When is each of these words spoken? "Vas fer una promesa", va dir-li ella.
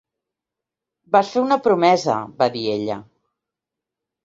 "Vas 1.17 1.29
fer 1.35 1.43
una 1.43 1.59
promesa", 1.69 2.17
va 2.41 2.51
dir-li 2.57 2.75
ella. 2.79 3.01